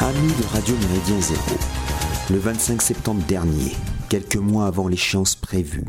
Radio 0.00 0.76
Méridien 0.76 1.20
Zéro. 1.20 1.58
Le 2.30 2.38
25 2.38 2.80
septembre 2.80 3.20
dernier, 3.26 3.72
quelques 4.08 4.36
mois 4.36 4.66
avant 4.68 4.86
l'échéance 4.86 5.34
prévue 5.34 5.86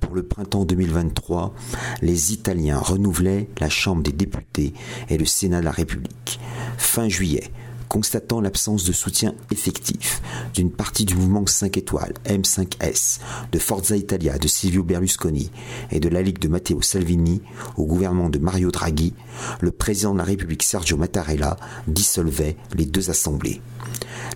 pour 0.00 0.16
le 0.16 0.24
printemps 0.24 0.64
2023, 0.64 1.54
les 2.00 2.32
Italiens 2.32 2.80
renouvelaient 2.80 3.48
la 3.60 3.68
Chambre 3.68 4.02
des 4.02 4.10
députés 4.10 4.74
et 5.08 5.16
le 5.16 5.24
Sénat 5.24 5.60
de 5.60 5.64
la 5.64 5.70
République. 5.70 6.40
Fin 6.76 7.08
juillet, 7.08 7.52
constatant 7.92 8.40
l'absence 8.40 8.84
de 8.84 8.92
soutien 8.92 9.34
effectif 9.50 10.22
d'une 10.54 10.70
partie 10.70 11.04
du 11.04 11.14
mouvement 11.14 11.46
5 11.46 11.76
étoiles 11.76 12.14
M5S, 12.24 13.20
de 13.52 13.58
Forza 13.58 13.98
Italia 13.98 14.38
de 14.38 14.48
Silvio 14.48 14.82
Berlusconi 14.82 15.50
et 15.90 16.00
de 16.00 16.08
la 16.08 16.22
Ligue 16.22 16.38
de 16.38 16.48
Matteo 16.48 16.80
Salvini 16.80 17.42
au 17.76 17.84
gouvernement 17.84 18.30
de 18.30 18.38
Mario 18.38 18.70
Draghi, 18.70 19.12
le 19.60 19.72
président 19.72 20.14
de 20.14 20.18
la 20.18 20.24
République 20.24 20.62
Sergio 20.62 20.96
Mattarella 20.96 21.58
dissolvait 21.86 22.56
les 22.74 22.86
deux 22.86 23.10
assemblées. 23.10 23.60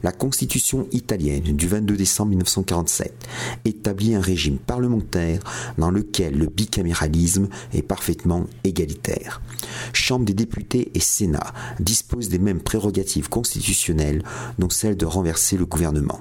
La 0.03 0.13
Constitution 0.13 0.87
italienne 0.93 1.57
du 1.57 1.67
22 1.67 1.97
décembre 1.97 2.31
1947 2.31 3.27
établit 3.65 4.15
un 4.15 4.21
régime 4.21 4.59
parlementaire 4.59 5.41
dans 5.79 5.91
lequel 5.91 6.37
le 6.37 6.47
bicaméralisme 6.47 7.49
est 7.73 7.83
parfaitement 7.83 8.45
égalitaire. 8.65 9.41
Chambre 9.93 10.27
des 10.27 10.35
députés 10.35 10.91
et 10.95 11.01
Sénat 11.01 11.55
disposent 11.81 12.29
des 12.29 12.39
mêmes 12.39 12.61
prérogatives 12.61 13.29
constitutionnelles, 13.29 13.46
dont 14.59 14.71
celle 14.71 14.97
de 14.97 15.07
renverser 15.07 15.57
le 15.57 15.67
gouvernement. 15.67 16.21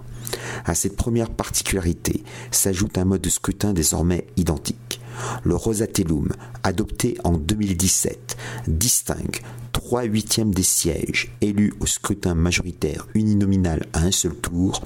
À 0.65 0.75
cette 0.75 0.95
première 0.95 1.29
particularité 1.29 2.23
s'ajoute 2.51 2.97
un 2.97 3.05
mode 3.05 3.21
de 3.21 3.29
scrutin 3.29 3.73
désormais 3.73 4.27
identique. 4.37 4.99
Le 5.43 5.55
Rosatellum, 5.55 6.29
adopté 6.63 7.17
en 7.23 7.33
2017, 7.37 8.37
distingue 8.67 9.41
3 9.71 10.03
huitièmes 10.03 10.53
des 10.53 10.63
sièges 10.63 11.31
élus 11.41 11.73
au 11.79 11.85
scrutin 11.85 12.33
majoritaire 12.33 13.07
uninominal 13.13 13.85
à 13.93 13.99
un 13.99 14.11
seul 14.11 14.35
tour 14.35 14.81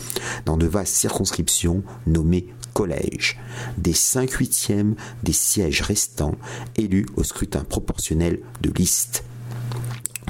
dans 0.45 0.57
de 0.57 0.67
vastes 0.67 0.95
circonscriptions 0.95 1.83
nommées 2.05 2.47
collèges, 2.73 3.39
des 3.77 3.93
5 3.93 4.31
huitièmes 4.33 4.95
des 5.23 5.33
sièges 5.33 5.81
restants 5.81 6.35
élus 6.75 7.05
au 7.15 7.23
scrutin 7.23 7.63
proportionnel 7.63 8.39
de 8.61 8.71
liste. 8.71 9.23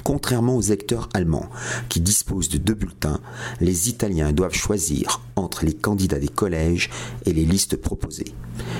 Contrairement 0.10 0.58
aux 0.58 0.62
électeurs 0.62 1.08
allemands 1.14 1.52
qui 1.88 2.02
disposent 2.02 2.50
de 2.50 2.58
deux 2.58 2.74
bulletins, 2.74 3.20
les 3.62 3.90
Italiens 3.90 4.32
doivent 4.32 4.56
choisir 4.56 5.22
entre 5.36 5.66
les 5.66 5.76
candidats 5.76 6.18
des 6.18 6.28
collèges 6.28 6.90
et 7.28 7.32
les 7.32 7.46
listes 7.46 7.76
proposées. 7.76 8.34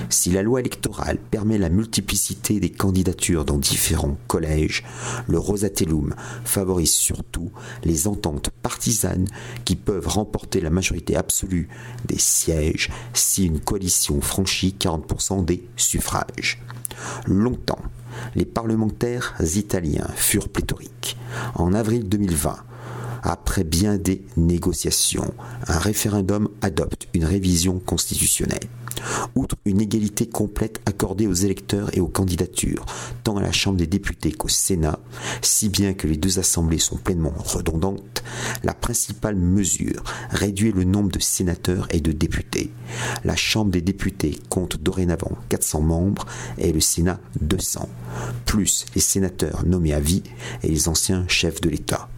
Si 0.08 0.32
la 0.32 0.42
loi 0.42 0.58
électorale 0.58 1.18
permet 1.18 1.56
la 1.56 1.68
multiplicité 1.68 2.58
des 2.58 2.70
candidatures 2.70 3.44
dans 3.44 3.58
différents 3.58 4.18
collèges, 4.26 4.82
le 5.28 5.38
Rosatellum 5.38 6.16
favorise 6.44 6.90
surtout 6.90 7.52
les 7.84 8.08
ententes 8.08 8.50
partisanes 8.64 9.28
qui 9.64 9.76
peuvent 9.76 10.08
remporter 10.08 10.60
la 10.60 10.70
majorité 10.70 11.14
absolue 11.14 11.68
des 12.08 12.18
sièges 12.18 12.90
si 13.14 13.46
une 13.46 13.60
coalition 13.60 14.20
franchit 14.20 14.74
40% 14.76 15.44
des 15.44 15.64
suffrages. 15.76 16.60
Longtemps, 17.26 17.78
les 18.34 18.44
parlementaires 18.44 19.34
italiens 19.56 20.08
furent 20.14 20.48
pléthoriques. 20.48 21.16
En 21.54 21.74
avril 21.74 22.08
2020, 22.08 22.56
après 23.22 23.64
bien 23.64 23.96
des 23.98 24.22
négociations, 24.36 25.34
un 25.66 25.78
référendum 25.78 26.48
adopte 26.62 27.08
une 27.14 27.24
révision 27.24 27.78
constitutionnelle. 27.78 28.68
Outre 29.34 29.56
une 29.64 29.80
égalité 29.80 30.26
complète 30.26 30.80
accordée 30.86 31.26
aux 31.26 31.34
électeurs 31.34 31.96
et 31.96 32.00
aux 32.00 32.08
candidatures, 32.08 32.84
tant 33.24 33.36
à 33.36 33.42
la 33.42 33.52
Chambre 33.52 33.78
des 33.78 33.86
députés 33.86 34.32
qu'au 34.32 34.48
Sénat, 34.48 34.98
si 35.42 35.68
bien 35.68 35.94
que 35.94 36.06
les 36.06 36.16
deux 36.16 36.38
assemblées 36.38 36.78
sont 36.78 36.96
pleinement 36.96 37.32
redondantes, 37.36 38.22
la 38.62 38.74
principale 38.74 39.36
mesure 39.36 40.02
réduit 40.30 40.72
le 40.72 40.84
nombre 40.84 41.10
de 41.10 41.20
sénateurs 41.20 41.86
et 41.90 42.00
de 42.00 42.12
députés. 42.12 42.72
La 43.24 43.36
Chambre 43.36 43.70
des 43.70 43.82
députés 43.82 44.38
compte 44.48 44.82
dorénavant 44.82 45.32
400 45.48 45.80
membres 45.80 46.26
et 46.58 46.72
le 46.72 46.80
Sénat 46.80 47.20
200, 47.40 47.88
plus 48.44 48.86
les 48.94 49.00
sénateurs 49.00 49.64
nommés 49.64 49.94
à 49.94 50.00
vie 50.00 50.22
et 50.62 50.68
les 50.68 50.88
anciens 50.88 51.24
chefs 51.28 51.60
de 51.60 51.70
l'État. 51.70 52.08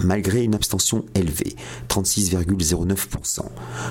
Malgré 0.00 0.42
une 0.42 0.54
abstention 0.54 1.04
élevée, 1.14 1.54
36,09%, 1.88 3.40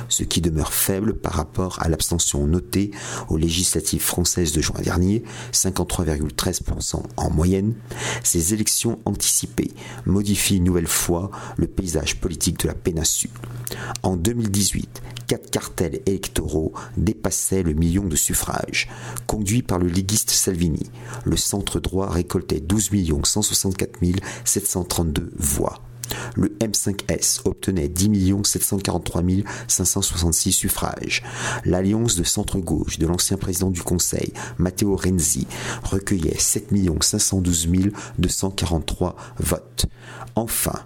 ce 0.09 0.23
qui 0.23 0.41
demeure 0.41 0.73
faible 0.73 1.13
par 1.13 1.33
rapport 1.33 1.77
à 1.79 1.89
l'abstention 1.89 2.47
notée 2.47 2.89
aux 3.29 3.37
législatives 3.37 4.01
françaises 4.01 4.51
de 4.51 4.61
juin 4.61 4.81
dernier, 4.81 5.23
53,13% 5.53 7.03
en 7.17 7.29
moyenne, 7.29 7.75
ces 8.23 8.55
élections 8.55 8.99
anticipées 9.05 9.71
modifient 10.07 10.57
une 10.57 10.63
nouvelle 10.63 10.87
fois 10.87 11.29
le 11.57 11.67
paysage 11.67 12.19
politique 12.19 12.59
de 12.61 12.67
la 12.67 12.73
péninsule. 12.73 13.29
En 14.01 14.15
2018, 14.15 15.03
quatre 15.27 15.51
cartels 15.51 16.01
électoraux 16.07 16.73
dépassaient 16.97 17.63
le 17.63 17.73
million 17.73 18.05
de 18.05 18.15
suffrages. 18.15 18.89
Conduit 19.27 19.61
par 19.61 19.77
le 19.77 19.87
liguiste 19.87 20.31
Salvini, 20.31 20.89
le 21.25 21.37
centre 21.37 21.79
droit 21.79 22.09
récoltait 22.09 22.59
12 22.59 22.89
164 23.23 23.99
732 24.43 25.31
voix. 25.37 25.79
Le 26.35 26.49
M5S 26.59 27.41
obtenait 27.45 27.89
10 27.89 28.33
743 28.43 29.23
566 29.67 30.51
suffrages. 30.51 31.23
L'alliance 31.65 32.15
de 32.15 32.23
centre-gauche 32.23 32.99
de 32.99 33.07
l'ancien 33.07 33.37
président 33.37 33.69
du 33.69 33.81
Conseil, 33.81 34.33
Matteo 34.57 34.95
Renzi, 34.95 35.47
recueillait 35.83 36.37
7 36.37 36.69
512 37.01 37.69
243 38.17 39.15
votes. 39.39 39.85
Enfin, 40.35 40.79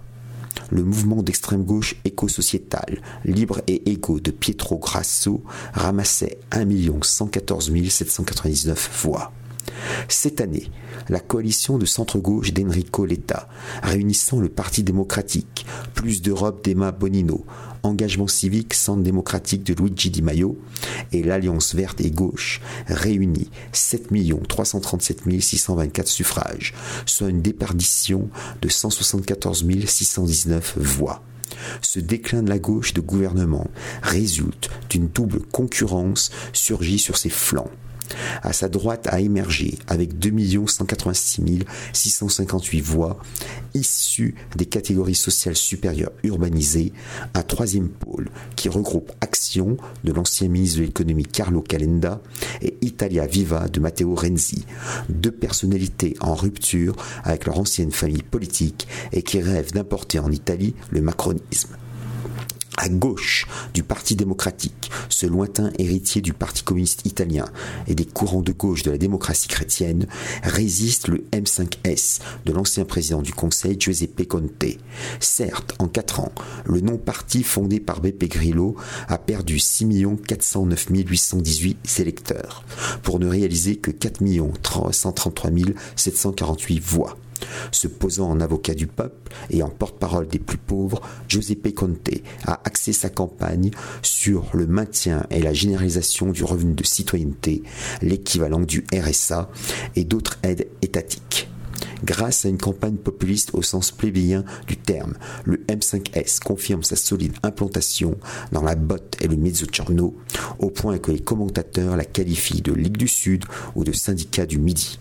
le 0.70 0.82
mouvement 0.82 1.22
d'extrême 1.22 1.64
gauche 1.64 1.96
éco-sociétal, 2.04 3.00
libre 3.24 3.60
et 3.66 3.90
égaux 3.90 4.20
de 4.20 4.30
Pietro 4.30 4.78
Grasso 4.78 5.42
ramassait 5.72 6.38
1 6.52 6.66
114 7.02 7.72
799 7.88 9.02
voix. 9.02 9.32
Cette 10.08 10.40
année, 10.40 10.70
la 11.08 11.20
coalition 11.20 11.78
de 11.78 11.86
centre-gauche 11.86 12.52
d'Enrico 12.52 13.04
Letta, 13.04 13.48
réunissant 13.82 14.40
le 14.40 14.48
Parti 14.48 14.82
démocratique, 14.82 15.66
Plus 15.94 16.22
d'Europe 16.22 16.64
d'Emma 16.64 16.92
Bonino, 16.92 17.44
Engagement 17.82 18.26
civique 18.26 18.74
Centre 18.74 19.02
démocratique 19.02 19.64
de 19.64 19.74
Luigi 19.74 20.10
Di 20.10 20.22
Maio 20.22 20.58
et 21.12 21.22
l'Alliance 21.22 21.74
verte 21.74 22.00
et 22.00 22.10
gauche, 22.10 22.60
réunit 22.86 23.50
7 23.72 24.08
337 24.48 25.40
624 25.40 26.08
suffrages, 26.08 26.74
soit 27.04 27.28
une 27.28 27.42
déperdition 27.42 28.28
de 28.62 28.68
174 28.68 29.66
619 29.86 30.78
voix. 30.78 31.22
Ce 31.80 32.00
déclin 32.00 32.42
de 32.42 32.48
la 32.48 32.58
gauche 32.58 32.92
de 32.92 33.00
gouvernement 33.00 33.68
résulte 34.02 34.68
d'une 34.90 35.08
double 35.08 35.40
concurrence 35.52 36.30
surgie 36.52 36.98
sur 36.98 37.16
ses 37.16 37.30
flancs. 37.30 37.70
À 38.42 38.52
sa 38.52 38.68
droite 38.68 39.06
a 39.10 39.20
émergé, 39.20 39.78
avec 39.86 40.18
2 40.18 40.30
186 40.66 41.64
658 41.92 42.80
voix, 42.80 43.18
issues 43.74 44.34
des 44.56 44.66
catégories 44.66 45.14
sociales 45.14 45.56
supérieures 45.56 46.12
urbanisées, 46.22 46.92
un 47.34 47.42
troisième 47.42 47.88
pôle 47.88 48.28
qui 48.56 48.68
regroupe 48.68 49.12
Action 49.20 49.76
de 50.04 50.12
l'ancien 50.12 50.48
ministre 50.48 50.80
de 50.80 50.84
l'économie 50.84 51.24
Carlo 51.24 51.60
Calenda 51.60 52.20
et 52.62 52.76
Italia 52.80 53.26
Viva 53.26 53.68
de 53.68 53.80
Matteo 53.80 54.14
Renzi, 54.14 54.64
deux 55.08 55.30
personnalités 55.30 56.14
en 56.20 56.34
rupture 56.34 56.96
avec 57.24 57.46
leur 57.46 57.58
ancienne 57.58 57.92
famille 57.92 58.22
politique 58.22 58.86
et 59.12 59.22
qui 59.22 59.40
rêvent 59.40 59.72
d'importer 59.72 60.18
en 60.18 60.30
Italie 60.30 60.74
le 60.90 61.00
macronisme. 61.00 61.76
À 62.76 62.90
gauche 62.90 63.46
du 63.72 63.82
Parti 63.82 64.16
démocratique, 64.16 64.90
ce 65.08 65.26
lointain 65.26 65.70
héritier 65.78 66.20
du 66.20 66.34
Parti 66.34 66.62
communiste 66.62 67.06
italien 67.06 67.46
et 67.86 67.94
des 67.94 68.04
courants 68.04 68.42
de 68.42 68.52
gauche 68.52 68.82
de 68.82 68.90
la 68.90 68.98
démocratie 68.98 69.48
chrétienne, 69.48 70.06
résiste 70.42 71.08
le 71.08 71.24
M5S 71.32 72.20
de 72.44 72.52
l'ancien 72.52 72.84
président 72.84 73.22
du 73.22 73.32
Conseil 73.32 73.76
Giuseppe 73.80 74.28
Conte. 74.28 74.78
Certes, 75.20 75.74
en 75.78 75.88
quatre 75.88 76.20
ans, 76.20 76.32
le 76.66 76.80
non-parti 76.80 77.42
fondé 77.42 77.80
par 77.80 78.00
Beppe 78.00 78.28
Grillo 78.28 78.76
a 79.08 79.16
perdu 79.16 79.58
6 79.58 80.04
409 80.26 80.86
818 80.90 82.00
électeurs, 82.00 82.64
pour 83.02 83.18
ne 83.18 83.26
réaliser 83.26 83.76
que 83.76 83.90
4 83.90 84.22
333 84.62 85.50
748 85.96 86.80
voix. 86.80 87.16
Se 87.72 87.88
posant 87.88 88.30
en 88.30 88.40
avocat 88.40 88.74
du 88.74 88.86
peuple 88.86 89.32
et 89.50 89.62
en 89.62 89.68
porte-parole 89.68 90.28
des 90.28 90.38
plus 90.38 90.58
pauvres, 90.58 91.00
Giuseppe 91.28 91.74
Conte 91.74 92.10
a 92.44 92.60
axé 92.64 92.92
sa 92.92 93.08
campagne 93.08 93.70
sur 94.02 94.50
le 94.54 94.66
maintien 94.66 95.26
et 95.30 95.42
la 95.42 95.52
généralisation 95.52 96.30
du 96.30 96.44
revenu 96.44 96.74
de 96.74 96.84
citoyenneté, 96.84 97.62
l'équivalent 98.02 98.60
du 98.60 98.84
RSA 98.92 99.50
et 99.94 100.04
d'autres 100.04 100.38
aides 100.42 100.68
étatiques. 100.82 101.48
Grâce 102.04 102.44
à 102.44 102.48
une 102.48 102.58
campagne 102.58 102.96
populiste 102.96 103.50
au 103.54 103.62
sens 103.62 103.90
plébéien 103.90 104.44
du 104.66 104.76
terme, 104.76 105.14
le 105.44 105.56
M5S 105.68 106.40
confirme 106.40 106.82
sa 106.82 106.96
solide 106.96 107.34
implantation 107.42 108.18
dans 108.52 108.62
la 108.62 108.74
botte 108.74 109.16
et 109.20 109.28
le 109.28 109.36
mezzogiorno, 109.36 110.14
au 110.58 110.70
point 110.70 110.98
que 110.98 111.10
les 111.10 111.20
commentateurs 111.20 111.96
la 111.96 112.04
qualifient 112.04 112.62
de 112.62 112.72
Ligue 112.72 112.96
du 112.96 113.08
Sud 113.08 113.44
ou 113.74 113.84
de 113.84 113.92
syndicat 113.92 114.46
du 114.46 114.58
Midi. 114.58 114.98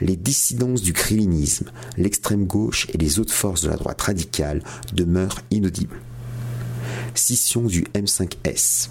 Les 0.00 0.16
dissidences 0.16 0.82
du 0.82 0.92
krilinisme, 0.92 1.70
l'extrême 1.96 2.46
gauche 2.46 2.86
et 2.92 2.98
les 2.98 3.18
autres 3.18 3.32
forces 3.32 3.62
de 3.62 3.68
la 3.68 3.76
droite 3.76 4.00
radicale 4.00 4.62
demeurent 4.92 5.40
inaudibles. 5.50 6.00
Scission 7.14 7.62
du 7.62 7.84
M5S. 7.94 8.88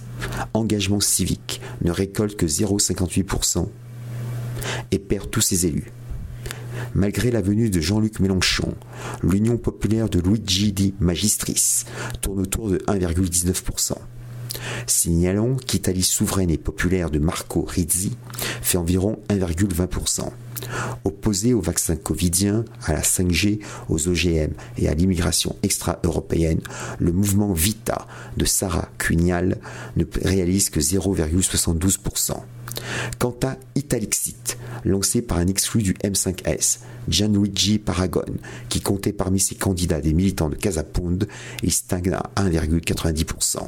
Engagement 0.54 1.00
civique 1.00 1.62
ne 1.81 1.92
récolte 1.92 2.36
que 2.36 2.46
0,58% 2.46 3.68
et 4.92 5.00
perd 5.00 5.30
tous 5.30 5.42
ses 5.42 5.66
élus. 5.66 5.92
Malgré 6.94 7.31
la 7.31 7.42
venue 7.42 7.69
de 7.69 7.80
Jean-Luc 7.80 8.19
Mélenchon, 8.19 8.74
l'Union 9.22 9.57
populaire 9.57 10.10
de 10.10 10.19
Luigi 10.19 10.72
Di 10.74 10.94
Magistris 11.00 11.86
tourne 12.22 12.42
autour 12.42 12.69
de 12.69 12.78
1,19%. 12.88 13.94
Signalons 14.88 15.56
qu'Italie 15.56 16.04
souveraine 16.04 16.50
et 16.50 16.58
populaire 16.58 17.10
de 17.10 17.20
Marco 17.20 17.62
Rizzi 17.62 18.16
fait 18.62 18.78
environ 18.78 19.20
1,20%. 19.30 20.30
Opposé 21.04 21.54
aux 21.54 21.62
vaccins 21.62 21.96
covidiens, 21.96 22.66
à 22.86 22.94
la 22.94 23.02
5G, 23.02 23.60
aux 23.88 24.08
OGM 24.08 24.52
et 24.78 24.88
à 24.88 24.94
l'immigration 24.94 25.56
extra-européenne, 25.64 26.62
le 27.00 27.12
mouvement 27.12 27.54
Vita 27.54 28.08
de 28.38 28.46
Sarah 28.46 28.90
Cunial 28.98 29.58
ne 29.96 30.06
réalise 30.24 30.70
que 30.70 30.80
0,72%. 30.80 32.34
Quant 33.18 33.36
à 33.44 33.58
Italixit, 33.76 34.58
lancé 34.86 35.22
par 35.22 35.38
un 35.38 35.48
exclu 35.48 35.82
du 35.82 35.94
M5S, 35.96 36.80
Gianluigi 37.08 37.80
Paragon, 37.80 38.26
qui 38.70 38.82
comptait 38.82 39.14
parmi 39.14 39.40
ses 39.40 39.56
candidats 39.56 40.02
des 40.02 40.14
militants 40.14 40.50
de 40.50 40.56
Casapound, 40.56 41.28
il 41.64 41.72
stagne 41.72 42.14
à 42.14 42.44
1,90% 42.44 43.68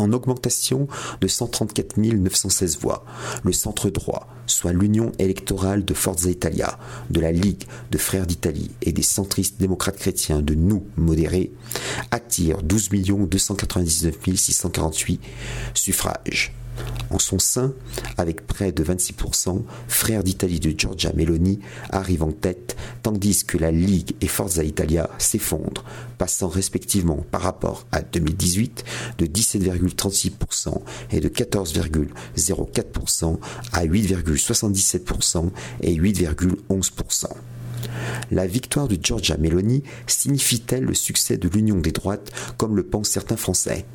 en 0.00 0.12
augmentation 0.12 0.88
de 1.20 1.28
134 1.28 1.96
916 1.96 2.78
voix. 2.80 3.04
Le 3.44 3.52
centre 3.52 3.90
droit, 3.90 4.28
soit 4.46 4.72
l'union 4.72 5.12
électorale 5.18 5.84
de 5.84 5.94
Forza 5.94 6.30
Italia, 6.30 6.78
de 7.10 7.20
la 7.20 7.32
Ligue 7.32 7.64
de 7.90 7.98
Frères 7.98 8.26
d'Italie 8.26 8.70
et 8.82 8.92
des 8.92 9.02
centristes 9.02 9.60
démocrates 9.60 9.98
chrétiens 9.98 10.40
de 10.40 10.54
nous 10.54 10.84
modérés, 10.96 11.52
attire 12.10 12.62
12 12.62 12.90
299 13.28 14.16
648 14.34 15.20
suffrages. 15.74 16.52
En 17.10 17.18
son 17.18 17.38
sein, 17.38 17.72
avec 18.18 18.46
près 18.46 18.70
de 18.70 18.84
26%, 18.84 19.62
Frères 19.88 20.22
d'Italie 20.22 20.60
de 20.60 20.78
Giorgia 20.78 21.12
Meloni 21.14 21.60
arrive 21.90 22.22
en 22.22 22.32
tête, 22.32 22.76
tandis 23.02 23.44
que 23.44 23.56
la 23.56 23.70
Ligue 23.70 24.14
et 24.20 24.28
Forza 24.28 24.62
Italia 24.62 25.08
s'effondrent, 25.18 25.84
passant 26.18 26.48
respectivement 26.48 27.24
par 27.30 27.42
rapport 27.42 27.86
à 27.92 28.02
2018 28.02 28.84
de 29.18 29.26
17,36% 29.26 30.80
et 31.12 31.20
de 31.20 31.28
14,04% 31.28 33.38
à 33.72 33.86
8,77% 33.86 35.50
et 35.82 35.96
8,11%. 35.96 37.26
La 38.30 38.46
victoire 38.46 38.88
de 38.88 38.98
Giorgia 39.00 39.36
Meloni 39.38 39.82
signifie-t-elle 40.06 40.84
le 40.84 40.94
succès 40.94 41.38
de 41.38 41.48
l'union 41.48 41.78
des 41.78 41.92
droites 41.92 42.30
comme 42.56 42.76
le 42.76 42.82
pensent 42.82 43.08
certains 43.08 43.36
Français? 43.36 43.86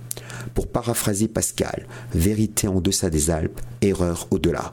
Pour 0.54 0.68
paraphraser 0.68 1.28
Pascal, 1.28 1.88
vérité 2.14 2.68
en 2.68 2.82
deçà 2.82 3.10
des 3.10 3.30
Alpes, 3.30 3.62
erreur 3.82 4.28
au-delà. 4.32 4.72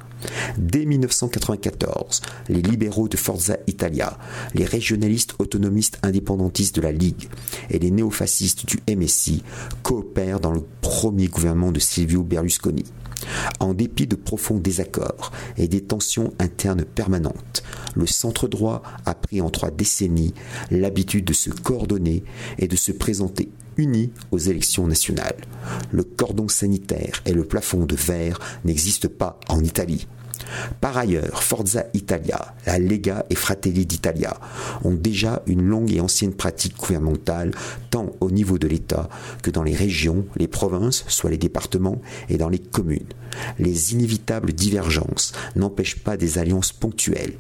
Dès 0.59 0.85
1994, 0.85 2.21
les 2.49 2.62
libéraux 2.62 3.09
de 3.09 3.17
Forza 3.17 3.57
Italia, 3.67 4.19
les 4.55 4.65
régionalistes 4.65 5.35
autonomistes 5.39 5.99
indépendantistes 6.03 6.77
de 6.77 6.83
la 6.83 6.93
Ligue 6.93 7.29
et 7.71 7.79
les 7.79 7.91
néofascistes 7.91 8.67
du 8.67 8.79
MSI 8.95 9.43
coopèrent 9.83 10.41
dans 10.41 10.53
le 10.53 10.65
premier 10.81 11.29
gouvernement 11.29 11.73
de 11.73 11.81
Silvio 11.81 12.23
Berlusconi. 12.23 12.85
En 13.59 13.75
dépit 13.75 14.07
de 14.07 14.17
profonds 14.17 14.59
désaccords 14.59 15.33
et 15.57 15.69
des 15.69 15.83
tensions 15.83 16.33
internes 16.39 16.85
permanentes, 16.85 17.62
le 17.95 18.07
centre 18.07 18.49
droit 18.49 18.83
a 19.05 19.15
pris 19.15 19.41
en 19.41 19.51
trois 19.51 19.71
décennies 19.71 20.35
l'habitude 20.71 21.25
de 21.25 21.33
se 21.33 21.51
coordonner 21.51 22.25
et 22.59 22.69
de 22.69 22.77
se 22.77 22.93
présenter 22.93 23.51
unis 23.77 24.13
aux 24.31 24.39
élections 24.39 24.87
nationales. 24.87 25.37
Le 25.91 26.03
cordon 26.03 26.49
sanitaire 26.49 27.23
et 27.27 27.33
le 27.33 27.45
plafond 27.45 27.87
de 27.87 27.97
verre 27.97 28.39
n'existent 28.65 29.09
pas 29.09 29.39
en 29.49 29.63
Italie. 29.63 30.07
Par 30.81 30.97
ailleurs, 30.97 31.43
Forza 31.43 31.85
Italia, 31.94 32.55
la 32.67 32.79
Lega 32.79 33.26
et 33.31 33.35
Fratelli 33.35 33.87
d'Italia 33.87 34.37
ont 34.85 34.94
déjà 34.94 35.43
une 35.47 35.62
longue 35.62 35.93
et 35.93 36.00
ancienne 36.00 36.35
pratique 36.35 36.76
gouvernementale, 36.76 37.52
tant 37.91 38.12
au 38.20 38.31
niveau 38.31 38.58
de 38.58 38.69
l'État 38.69 39.08
que 39.43 39.50
dans 39.50 39.62
les 39.62 39.75
régions, 39.75 40.26
les 40.37 40.49
provinces, 40.49 41.05
soit 41.08 41.31
les 41.31 41.38
départements, 41.38 42.00
et 42.29 42.37
dans 42.37 42.49
les 42.49 42.58
communes. 42.58 43.08
Les 43.58 43.93
inévitables 43.93 44.52
divergences 44.52 45.32
n'empêchent 45.56 45.99
pas 45.99 46.17
des 46.17 46.38
alliances 46.38 46.73
ponctuelles. 46.73 47.35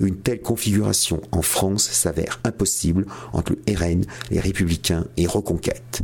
Une 0.00 0.16
telle 0.16 0.40
configuration 0.40 1.20
en 1.32 1.42
France 1.42 1.88
s'avère 1.90 2.40
impossible 2.44 3.06
entre 3.32 3.52
le 3.52 3.74
RN, 3.74 4.04
les 4.30 4.40
Républicains 4.40 5.06
et 5.16 5.26
Reconquête 5.26 6.02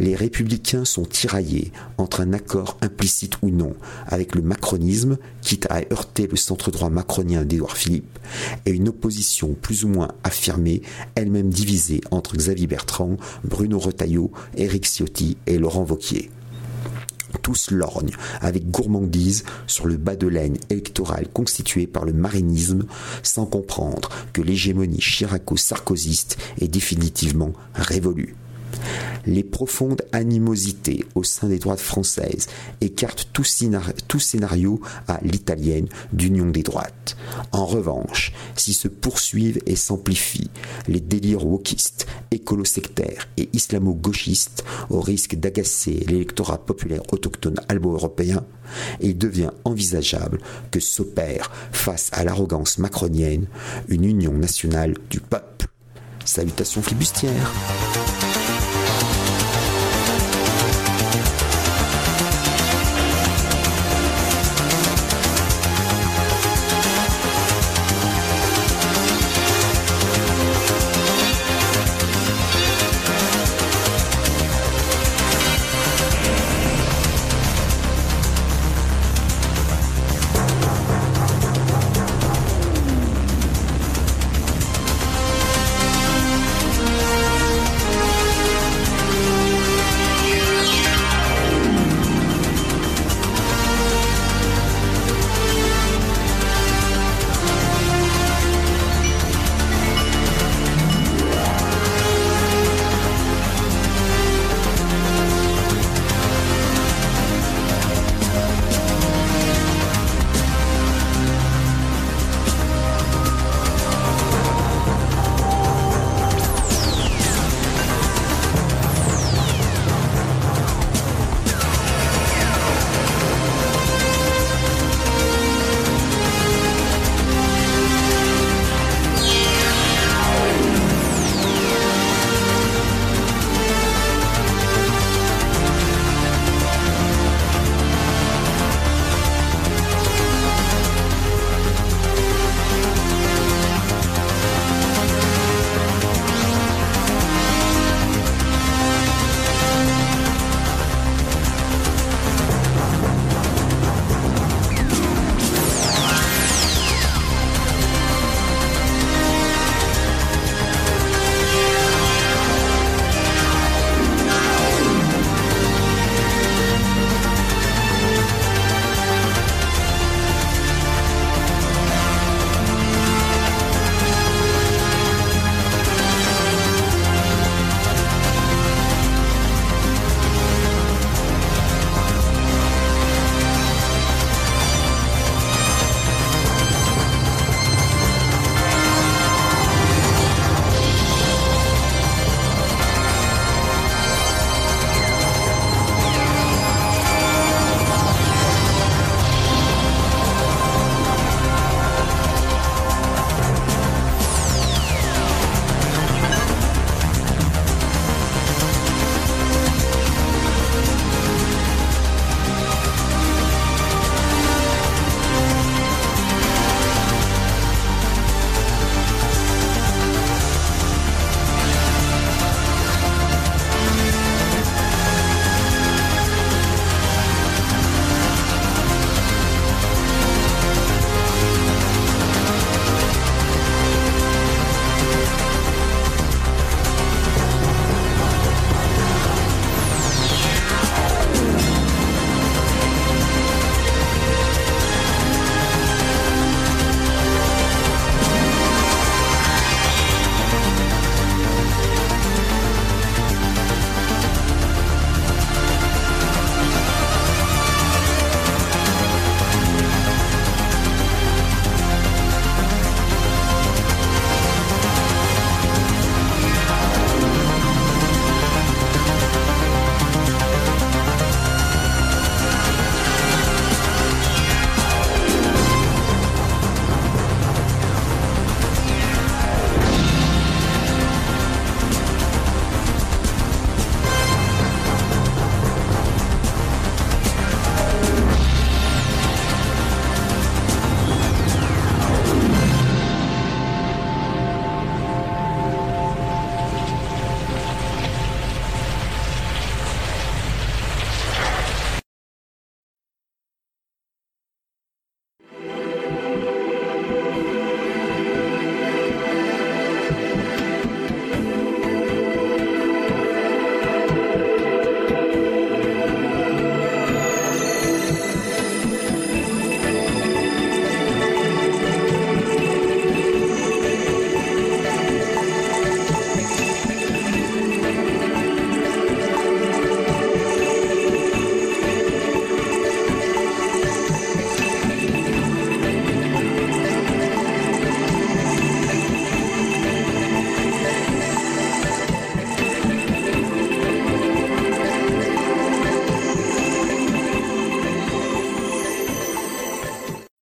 les 0.00 0.16
républicains 0.16 0.84
sont 0.84 1.04
tiraillés 1.04 1.72
entre 1.98 2.22
un 2.22 2.32
accord 2.32 2.78
implicite 2.80 3.34
ou 3.42 3.50
non 3.50 3.74
avec 4.06 4.34
le 4.34 4.42
macronisme, 4.42 5.18
quitte 5.42 5.66
à 5.69 5.69
heurter 5.92 6.26
le 6.26 6.36
centre 6.36 6.70
droit 6.70 6.90
macronien 6.90 7.44
d'Édouard 7.44 7.76
Philippe, 7.76 8.18
et 8.66 8.70
une 8.70 8.88
opposition 8.88 9.54
plus 9.60 9.84
ou 9.84 9.88
moins 9.88 10.08
affirmée, 10.24 10.82
elle-même 11.14 11.50
divisée 11.50 12.00
entre 12.10 12.36
Xavier 12.36 12.66
Bertrand, 12.66 13.16
Bruno 13.44 13.78
Retailleau, 13.78 14.30
Éric 14.56 14.86
Ciotti 14.86 15.36
et 15.46 15.58
Laurent 15.58 15.84
Vauquier 15.84 16.30
tous 17.42 17.70
lorgnent 17.70 18.16
avec 18.40 18.70
gourmandise 18.70 19.44
sur 19.66 19.86
le 19.86 19.96
bas 19.96 20.16
de 20.16 20.26
laine 20.26 20.58
électoral 20.68 21.28
constitué 21.32 21.86
par 21.86 22.04
le 22.04 22.12
marinisme, 22.12 22.86
sans 23.22 23.46
comprendre 23.46 24.10
que 24.32 24.42
l'hégémonie 24.42 24.98
chiraco-sarkozyste 24.98 26.38
est 26.60 26.68
définitivement 26.68 27.52
révolue 27.74 28.36
les 29.26 29.42
profondes 29.42 30.02
animosités 30.12 31.04
au 31.14 31.22
sein 31.22 31.48
des 31.48 31.58
droites 31.58 31.80
françaises 31.80 32.46
écartent 32.80 33.28
tout, 33.32 33.44
scénario 33.44 34.80
à 35.08 35.18
l'italienne 35.22 35.88
d'union 36.12 36.50
des 36.50 36.62
droites. 36.62 37.16
En 37.52 37.66
revanche, 37.66 38.32
si 38.56 38.72
se 38.72 38.88
poursuivent 38.88 39.60
et 39.66 39.76
s'amplifient 39.76 40.50
les 40.88 41.00
délires 41.00 41.46
wokistes, 41.46 42.06
écolo-sectaires 42.30 43.28
et 43.36 43.48
islamo-gauchistes 43.52 44.64
au 44.88 45.00
risque 45.00 45.34
d'agacer 45.36 46.04
l'électorat 46.08 46.58
populaire 46.58 47.02
autochtone 47.12 47.60
albo-européen, 47.68 48.44
il 49.00 49.18
devient 49.18 49.50
envisageable 49.64 50.38
que 50.70 50.80
s'opère, 50.80 51.50
face 51.72 52.10
à 52.12 52.24
l'arrogance 52.24 52.78
macronienne, 52.78 53.46
une 53.88 54.04
union 54.04 54.32
nationale 54.32 54.94
du 55.08 55.20
peuple. 55.20 55.66
Salutations 56.24 56.82
flibustières 56.82 57.52